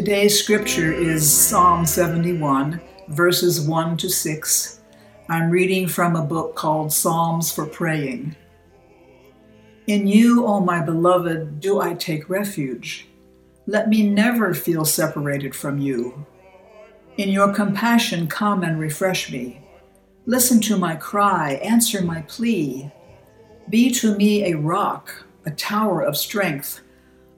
[0.00, 4.80] Today's scripture is Psalm 71, verses 1 to 6.
[5.28, 8.34] I'm reading from a book called Psalms for Praying.
[9.88, 13.08] In you, O my beloved, do I take refuge.
[13.66, 16.24] Let me never feel separated from you.
[17.18, 19.60] In your compassion, come and refresh me.
[20.24, 22.90] Listen to my cry, answer my plea.
[23.68, 26.80] Be to me a rock, a tower of strength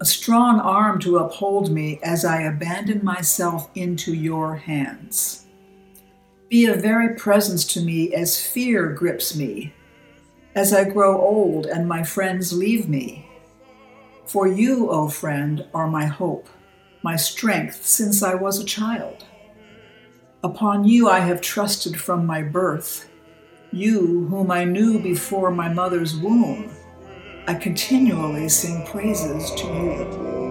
[0.03, 5.47] a strong arm to uphold me as I abandon myself into your hands.
[6.49, 9.73] Be a very presence to me as fear grips me,
[10.57, 13.31] as I grow old and my friends leave me.
[14.27, 16.49] For you, O oh friend, are my hope,
[17.05, 19.25] my strength since I was a child.
[20.43, 23.09] Upon you I have trusted from my birth,
[23.71, 26.75] you whom I knew before my mother's womb
[27.45, 30.42] I continually sing praises to you.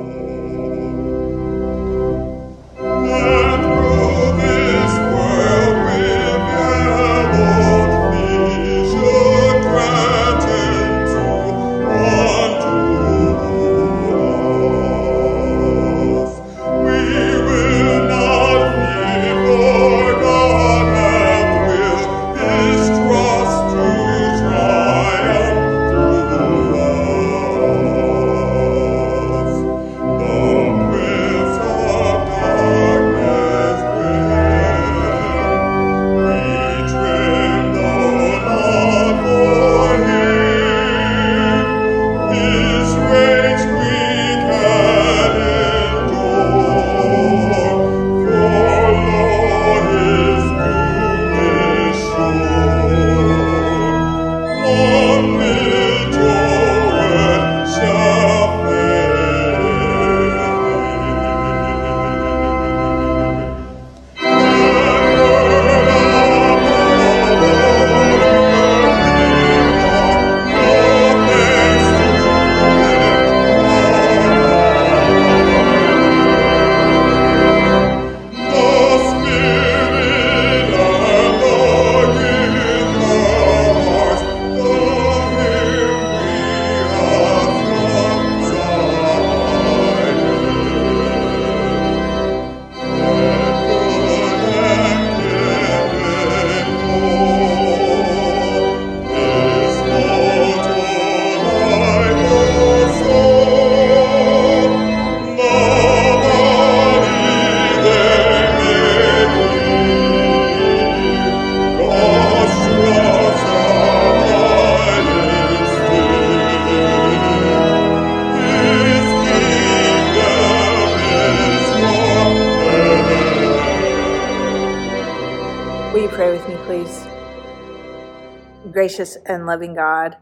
[128.91, 130.17] Gracious and loving God,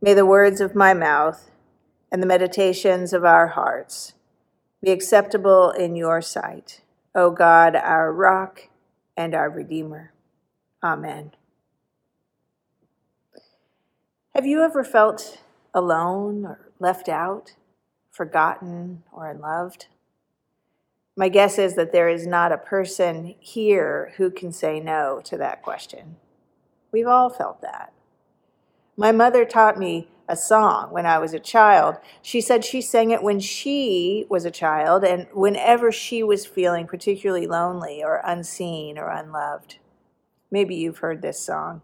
[0.00, 1.50] may the words of my mouth
[2.10, 4.14] and the meditations of our hearts
[4.82, 6.80] be acceptable in your sight,
[7.14, 8.70] O God, our rock
[9.18, 10.14] and our Redeemer.
[10.82, 11.32] Amen.
[14.34, 15.42] Have you ever felt
[15.74, 17.52] alone or left out,
[18.10, 19.88] forgotten or unloved?
[21.18, 25.36] My guess is that there is not a person here who can say no to
[25.36, 26.16] that question.
[26.92, 27.92] We've all felt that.
[28.96, 31.96] My mother taught me a song when I was a child.
[32.22, 36.86] She said she sang it when she was a child and whenever she was feeling
[36.86, 39.78] particularly lonely or unseen or unloved.
[40.50, 41.82] Maybe you've heard this song.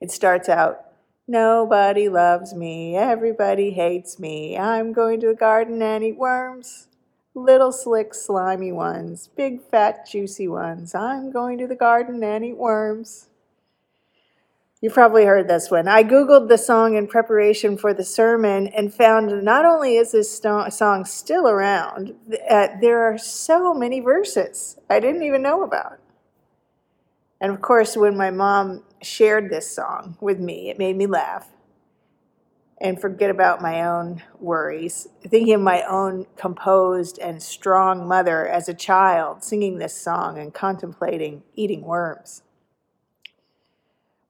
[0.00, 0.86] It starts out
[1.28, 4.58] Nobody loves me, everybody hates me.
[4.58, 6.88] I'm going to the garden and eat worms.
[7.34, 10.94] Little slick, slimy ones, big, fat, juicy ones.
[10.94, 13.28] I'm going to the garden and eat worms.
[14.82, 15.86] You've probably heard this one.
[15.86, 20.36] I Googled the song in preparation for the sermon and found not only is this
[20.36, 22.14] song still around,
[22.50, 26.00] uh, there are so many verses I didn't even know about.
[27.40, 31.48] And of course, when my mom shared this song with me, it made me laugh
[32.80, 38.68] and forget about my own worries, thinking of my own composed and strong mother as
[38.68, 42.42] a child singing this song and contemplating eating worms.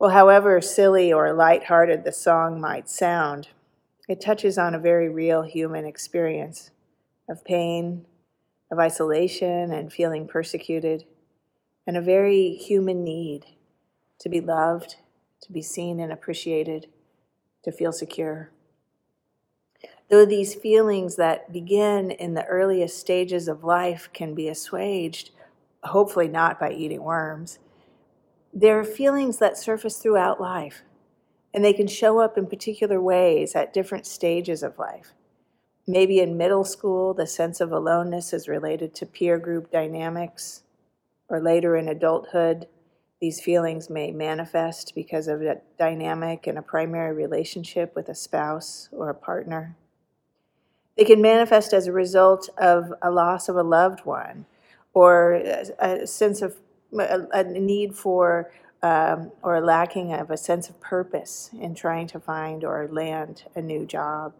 [0.02, 3.50] Well, however silly or light-hearted the song might sound,
[4.08, 6.72] it touches on a very real human experience
[7.28, 8.04] of pain,
[8.72, 11.04] of isolation and feeling persecuted,
[11.86, 13.46] and a very human need
[14.18, 14.96] to be loved,
[15.40, 16.88] to be seen and appreciated
[17.62, 18.50] to feel secure.
[20.10, 25.30] Though these feelings that begin in the earliest stages of life can be assuaged,
[25.84, 27.60] hopefully not by eating worms,
[28.52, 30.82] there are feelings that surface throughout life,
[31.54, 35.14] and they can show up in particular ways at different stages of life.
[35.86, 40.62] Maybe in middle school, the sense of aloneness is related to peer group dynamics,
[41.28, 42.66] or later in adulthood,
[43.20, 48.88] these feelings may manifest because of a dynamic in a primary relationship with a spouse
[48.92, 49.76] or a partner.
[50.96, 54.46] They can manifest as a result of a loss of a loved one
[54.92, 55.34] or
[55.78, 56.56] a sense of
[56.98, 58.50] a need for
[58.82, 63.44] um, or a lacking of a sense of purpose in trying to find or land
[63.54, 64.34] a new job.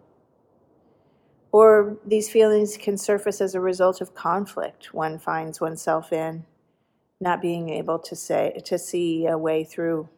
[1.53, 6.45] Or these feelings can surface as a result of conflict one finds oneself in
[7.21, 10.09] not being able to say to see a way through.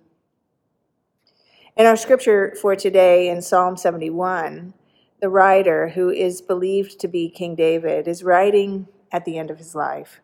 [1.77, 4.73] In our scripture for today in Psalm 71,
[5.21, 9.59] the writer, who is believed to be King David, is writing at the end of
[9.59, 10.21] his life.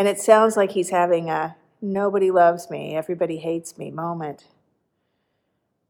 [0.00, 4.46] And it sounds like he's having a nobody loves me, everybody hates me moment.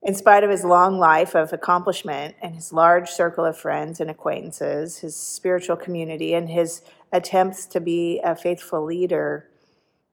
[0.03, 4.11] In spite of his long life of accomplishment and his large circle of friends and
[4.11, 9.49] acquaintances, his spiritual community, and his attempts to be a faithful leader,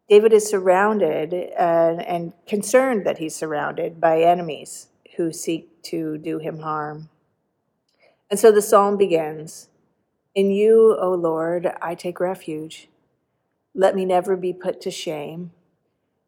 [0.08, 6.38] David is surrounded uh, and concerned that he's surrounded by enemies who seek to do
[6.38, 7.10] him harm.
[8.30, 9.70] And so the psalm begins
[10.36, 12.90] In you, O Lord, I take refuge.
[13.78, 15.54] Let me never be put to shame.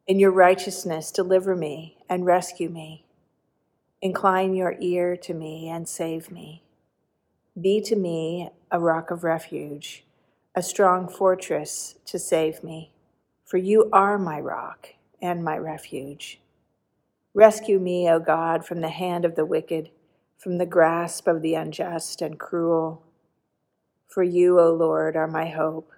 [0.07, 3.05] In your righteousness, deliver me and rescue me.
[4.01, 6.63] Incline your ear to me and save me.
[7.59, 10.05] Be to me a rock of refuge,
[10.55, 12.93] a strong fortress to save me
[13.49, 14.89] for you are my rock
[15.19, 16.39] and my refuge.
[17.33, 19.89] Rescue me, O God, from the hand of the wicked,
[20.37, 23.03] from the grasp of the unjust and cruel.
[24.07, 25.91] For you, O Lord, are my hope,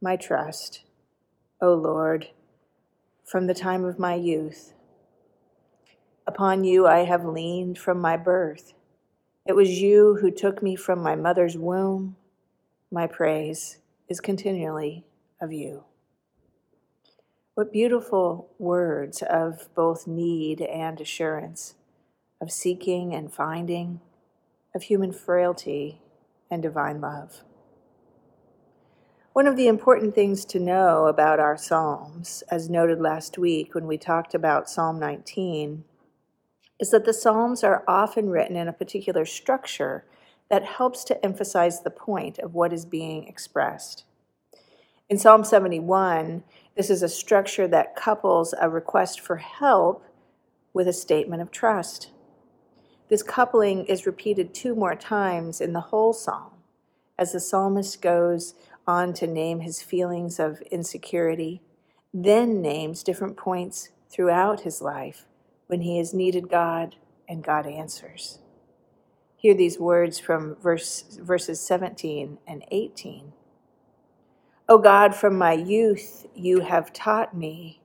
[0.00, 0.83] my trust.
[1.64, 2.28] O Lord,
[3.24, 4.74] from the time of my youth.
[6.26, 8.74] Upon you I have leaned from my birth.
[9.46, 12.16] It was you who took me from my mother's womb.
[12.92, 13.78] My praise
[14.10, 15.06] is continually
[15.40, 15.84] of you.
[17.54, 21.76] What beautiful words of both need and assurance,
[22.42, 24.02] of seeking and finding,
[24.74, 26.02] of human frailty
[26.50, 27.42] and divine love.
[29.34, 33.88] One of the important things to know about our Psalms, as noted last week when
[33.88, 35.82] we talked about Psalm 19,
[36.78, 40.04] is that the Psalms are often written in a particular structure
[40.50, 44.04] that helps to emphasize the point of what is being expressed.
[45.08, 46.44] In Psalm 71,
[46.76, 50.04] this is a structure that couples a request for help
[50.72, 52.12] with a statement of trust.
[53.08, 56.52] This coupling is repeated two more times in the whole psalm
[57.18, 58.54] as the psalmist goes
[58.86, 61.62] on to name his feelings of insecurity,
[62.12, 65.26] then names different points throughout his life
[65.66, 66.96] when he has needed God
[67.28, 68.38] and God answers.
[69.36, 73.32] Hear these words from verse, verses 17 and 18.
[74.68, 77.82] O God, from my youth you have taught me,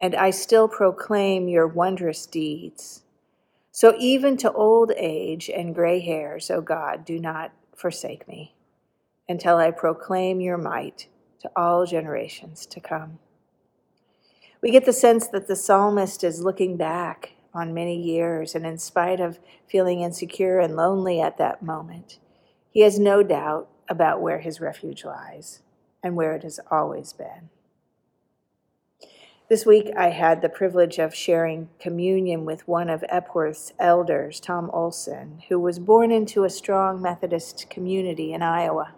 [0.00, 3.02] and I still proclaim your wondrous deeds.
[3.72, 8.54] So even to old age and gray hairs, O God, do not forsake me
[9.30, 11.06] until I proclaim your might
[11.40, 13.20] to all generations to come.
[14.60, 18.76] We get the sense that the psalmist is looking back on many years, and in
[18.76, 22.18] spite of feeling insecure and lonely at that moment,
[22.72, 25.60] he has no doubt about where his refuge lies
[26.02, 27.50] and where it has always been.
[29.48, 34.70] This week, I had the privilege of sharing communion with one of Epworth's elders, Tom
[34.72, 38.94] Olson, who was born into a strong Methodist community in Iowa.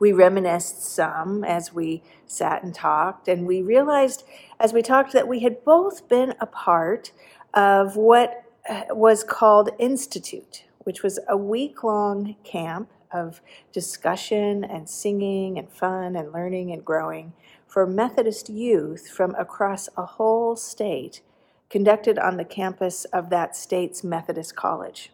[0.00, 4.24] We reminisced some as we sat and talked, and we realized
[4.58, 7.12] as we talked that we had both been a part
[7.54, 13.42] of what uh, was called Institute, which was a week long camp of
[13.72, 17.34] discussion and singing and fun and learning and growing
[17.66, 21.20] for Methodist youth from across a whole state,
[21.68, 25.12] conducted on the campus of that state's Methodist college.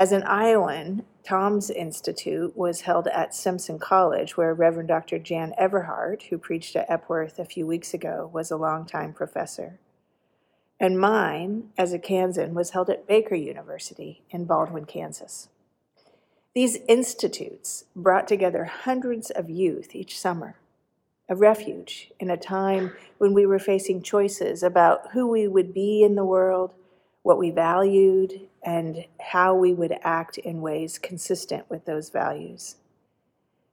[0.00, 5.18] As an Iowan, Tom's Institute was held at Simpson College, where Reverend Dr.
[5.18, 9.80] Jan Everhart, who preached at Epworth a few weeks ago, was a longtime professor.
[10.78, 15.48] And mine, as a Kansan, was held at Baker University in Baldwin, Kansas.
[16.54, 20.54] These institutes brought together hundreds of youth each summer,
[21.28, 26.04] a refuge in a time when we were facing choices about who we would be
[26.04, 26.74] in the world
[27.28, 32.76] what we valued, and how we would act in ways consistent with those values.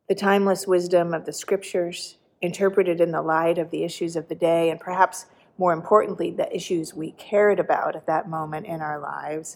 [0.09, 4.35] The timeless wisdom of the scriptures, interpreted in the light of the issues of the
[4.35, 8.99] day, and perhaps more importantly, the issues we cared about at that moment in our
[8.99, 9.55] lives,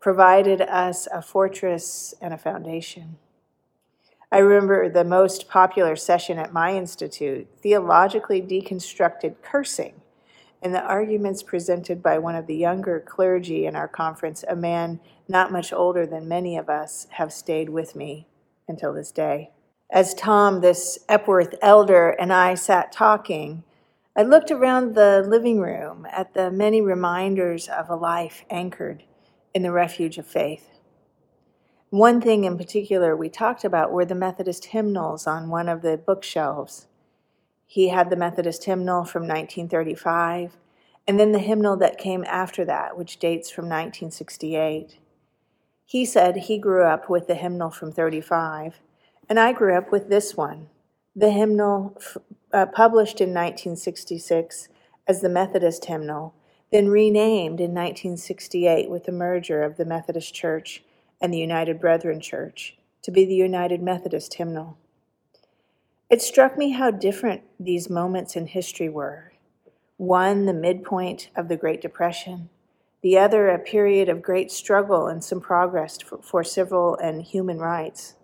[0.00, 3.18] provided us a fortress and a foundation.
[4.32, 10.00] I remember the most popular session at my institute theologically deconstructed cursing
[10.62, 15.00] and the arguments presented by one of the younger clergy in our conference, a man
[15.28, 18.26] not much older than many of us, have stayed with me
[18.66, 19.50] until this day.
[19.90, 23.62] As Tom, this Epworth elder, and I sat talking,
[24.16, 29.04] I looked around the living room at the many reminders of a life anchored
[29.54, 30.68] in the refuge of faith.
[31.90, 35.96] One thing in particular we talked about were the Methodist hymnals on one of the
[35.96, 36.87] bookshelves.
[37.70, 40.56] He had the Methodist hymnal from 1935,
[41.06, 44.96] and then the hymnal that came after that, which dates from 1968.
[45.84, 48.80] He said he grew up with the hymnal from 35,
[49.28, 50.70] and I grew up with this one,
[51.14, 52.00] the hymnal
[52.54, 54.70] uh, published in 1966
[55.06, 56.34] as the Methodist hymnal,
[56.72, 60.82] then renamed in 1968 with the merger of the Methodist Church
[61.20, 64.78] and the United Brethren Church to be the United Methodist hymnal.
[66.10, 69.32] It struck me how different these moments in history were.
[69.98, 72.48] One, the midpoint of the Great Depression,
[73.02, 77.58] the other, a period of great struggle and some progress for, for civil and human
[77.58, 78.14] rights.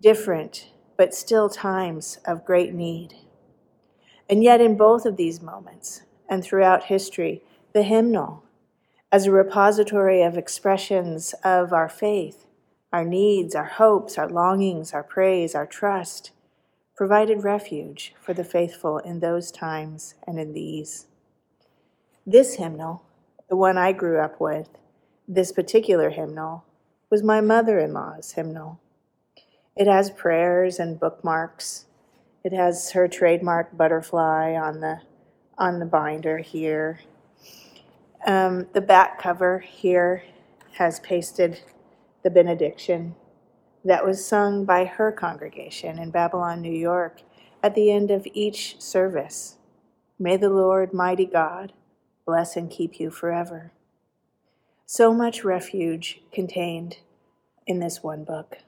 [0.00, 3.14] Different, but still times of great need.
[4.30, 7.42] And yet, in both of these moments and throughout history,
[7.74, 8.42] the hymnal,
[9.12, 12.46] as a repository of expressions of our faith,
[12.90, 16.32] our needs, our hopes, our longings, our praise, our trust,
[16.96, 21.06] provided refuge for the faithful in those times and in these.
[22.26, 23.04] This hymnal,
[23.48, 24.68] the one I grew up with,
[25.28, 26.64] this particular hymnal,
[27.10, 28.80] was my mother in law's hymnal.
[29.76, 31.84] It has prayers and bookmarks.
[32.42, 35.02] It has her trademark butterfly on the
[35.58, 37.00] on the binder here.
[38.26, 40.22] Um, the back cover here
[40.72, 41.60] has pasted
[42.22, 43.14] the benediction
[43.86, 47.22] that was sung by her congregation in Babylon, New York,
[47.62, 49.58] at the end of each service.
[50.18, 51.72] May the Lord, mighty God,
[52.26, 53.70] bless and keep you forever.
[54.86, 56.98] So much refuge contained
[57.64, 58.58] in this one book.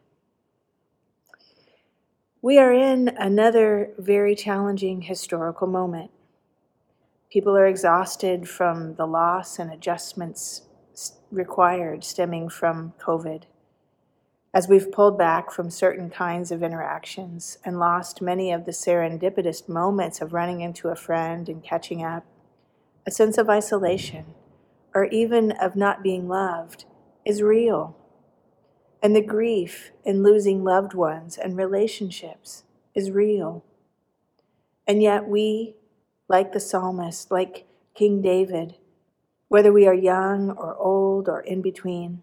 [2.41, 6.13] We are in another very challenging historical moment.
[7.29, 10.63] People are exhausted from the loss and adjustments
[11.33, 13.43] required stemming from COVID
[14.55, 19.69] as we've pulled back from certain kinds of interactions and lost many of the serendipitous
[19.69, 22.25] moments of running into a friend and catching up,
[23.07, 24.25] a sense of isolation,
[24.95, 26.87] or even of not being loved,
[27.26, 27.97] is real.
[29.02, 32.64] And the grief in losing loved ones and relationships
[32.95, 33.64] is real.
[34.87, 35.75] And yet we
[36.28, 38.76] like the psalmist, like King David,
[39.49, 42.23] whether we are young or old or in between,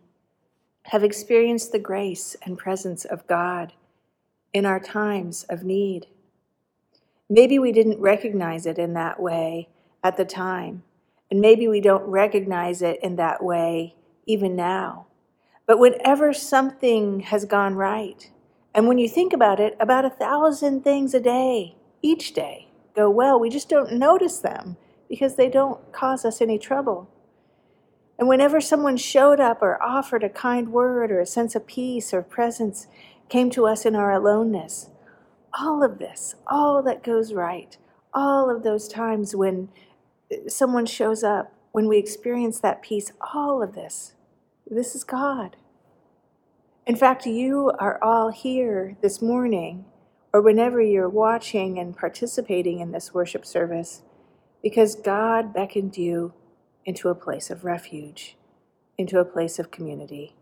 [0.86, 3.74] have experienced the grace and presence of God
[4.54, 6.08] in our times of need.
[7.30, 9.70] Maybe we didn't recognize it in that way
[10.04, 10.84] at the time,
[11.32, 13.96] and maybe we don't recognize it in that way
[14.28, 15.08] even now.
[15.66, 18.30] But whenever something has gone right,
[18.76, 23.10] and when you think about it, about a thousand things a day, each day, go
[23.10, 24.78] well, we just don't notice them
[25.10, 27.10] because they don't cause us any trouble.
[28.18, 32.14] And whenever someone showed up or offered a kind word or a sense of peace
[32.14, 32.88] or presence
[33.28, 34.90] came to us in our aloneness,
[35.60, 37.78] all of this, all that goes right,
[38.14, 39.70] all of those times when
[40.32, 44.14] eh, someone shows up, when we experience that peace, all of this,
[44.70, 45.58] this is God.
[46.88, 49.86] In fact, you are all here this morning,
[50.32, 54.04] or whenever you're watching and participating in this worship service,
[54.64, 56.34] because God beckoned you
[56.86, 58.38] into a place of refuge,
[58.98, 60.36] into a place of community,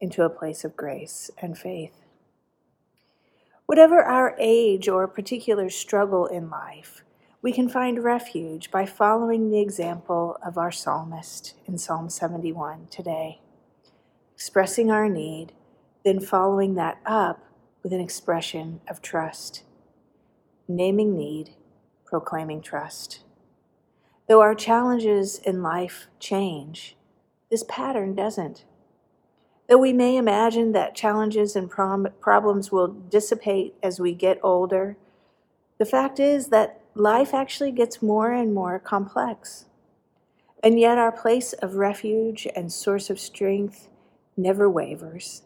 [0.00, 2.04] into a place of grace and faith.
[3.66, 7.04] Whatever our age or particular struggle in life,
[7.40, 13.40] we can find refuge by following the example of our psalmist in Psalm 71 today,
[14.34, 15.52] expressing our need,
[16.04, 17.44] then following that up
[17.82, 19.62] with an expression of trust,
[20.66, 21.50] naming need,
[22.04, 23.20] proclaiming trust.
[24.28, 26.96] Though our challenges in life change,
[27.50, 28.64] this pattern doesn't.
[29.68, 34.98] Though we may imagine that challenges and prom- problems will dissipate as we get older,
[35.78, 39.64] the fact is that life actually gets more and more complex.
[40.62, 43.88] And yet, our place of refuge and source of strength
[44.36, 45.42] never wavers,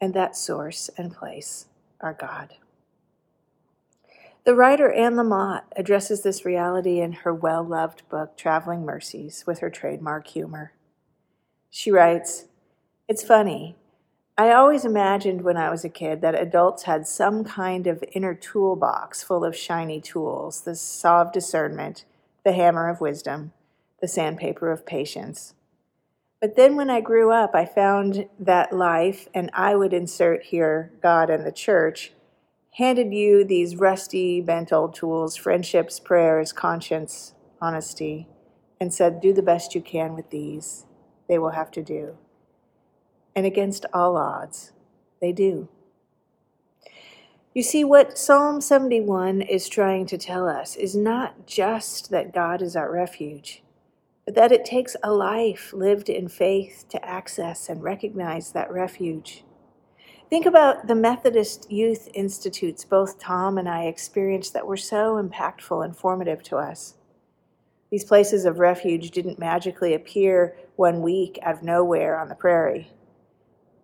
[0.00, 1.66] and that source and place
[2.00, 2.54] are God.
[4.44, 9.58] The writer Anne Lamott addresses this reality in her well loved book, Traveling Mercies, with
[9.58, 10.72] her trademark humor.
[11.68, 12.46] She writes
[13.06, 13.76] It's funny.
[14.38, 18.34] I always imagined when I was a kid that adults had some kind of inner
[18.34, 22.06] toolbox full of shiny tools the saw of discernment,
[22.42, 23.52] the hammer of wisdom,
[24.00, 25.52] the sandpaper of patience.
[26.40, 30.90] But then when I grew up, I found that life, and I would insert here
[31.02, 32.14] God and the church,
[32.72, 38.28] handed you these rusty, bent old tools friendships, prayers, conscience, honesty
[38.80, 40.86] and said, Do the best you can with these.
[41.28, 42.16] They will have to do.
[43.36, 44.72] And against all odds,
[45.20, 45.68] they do.
[47.54, 52.62] You see, what Psalm 71 is trying to tell us is not just that God
[52.62, 53.62] is our refuge,
[54.24, 59.44] but that it takes a life lived in faith to access and recognize that refuge.
[60.30, 65.84] Think about the Methodist Youth Institutes both Tom and I experienced that were so impactful
[65.84, 66.94] and formative to us.
[67.90, 72.92] These places of refuge didn't magically appear one week out of nowhere on the prairie.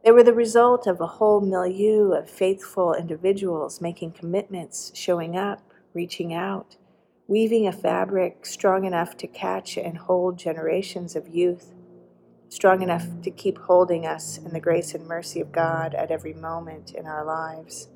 [0.04, 5.72] They were the result of a whole milieu of faithful individuals making commitments, showing up,
[5.94, 6.76] reaching out,
[7.26, 11.72] weaving a fabric strong enough to catch and hold generations of youth
[12.48, 16.34] strong enough to keep holding us in the grace and mercy of God at every
[16.34, 17.88] moment in our lives.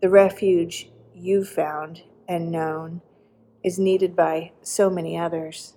[0.00, 3.02] The refuge you've found and known
[3.62, 5.74] is needed by so many others.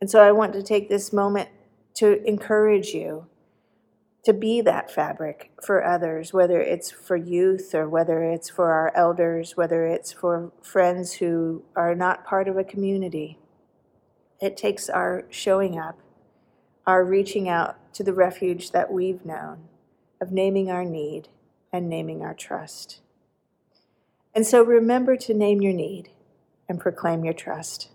[0.00, 1.48] And so I want to take this moment
[1.94, 3.26] to encourage you
[4.24, 8.92] to be that fabric for others, whether it's for youth or whether it's for our
[8.94, 13.38] elders, whether it's for friends who are not part of a community.
[14.40, 15.98] It takes our showing up
[16.88, 19.58] our reaching out to the refuge that we've known,
[20.22, 21.28] of naming our need
[21.70, 23.02] and naming our trust.
[24.34, 26.08] And so remember to name your need
[26.66, 27.90] and proclaim your trust.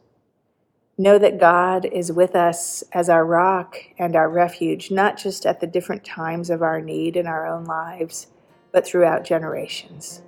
[0.96, 5.60] Know that God is with us as our rock and our refuge, not just at
[5.60, 8.28] the different times of our need in our own lives,
[8.72, 10.22] but throughout generations.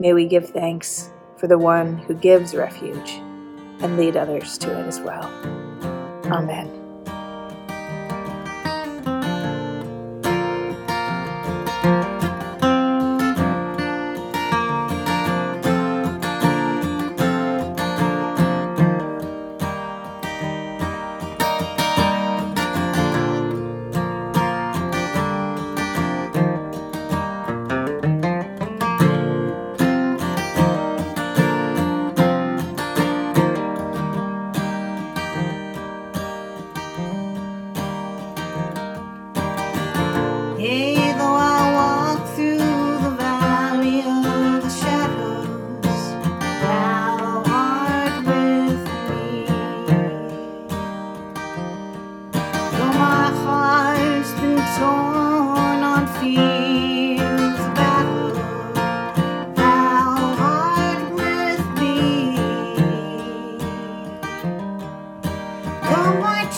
[0.00, 3.10] May we give thanks for the one who gives refuge
[3.80, 5.26] and lead others to it as well.
[6.32, 6.85] Amen.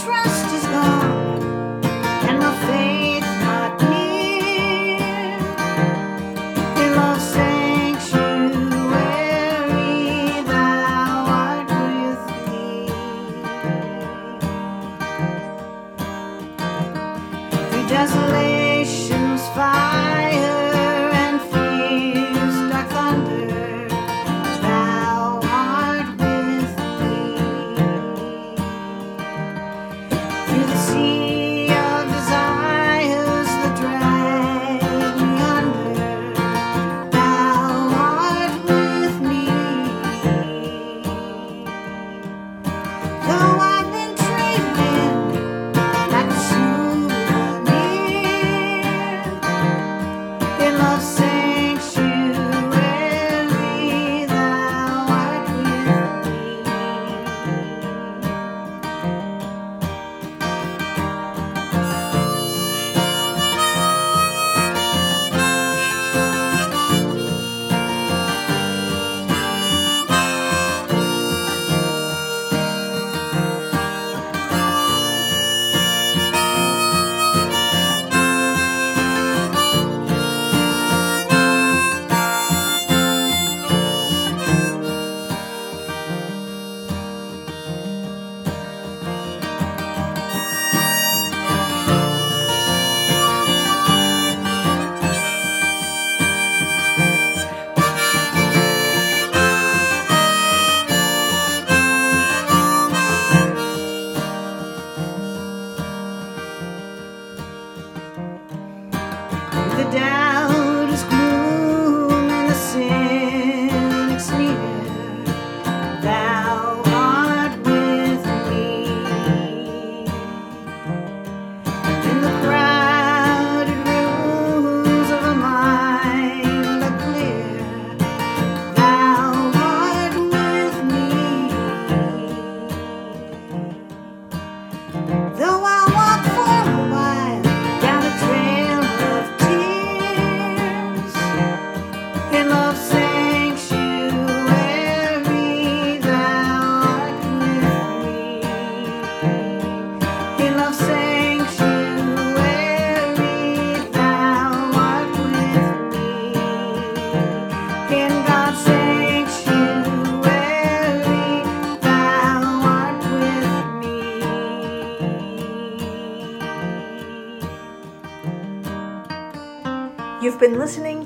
[0.05, 0.28] try.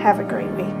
[0.00, 0.80] Have a great week.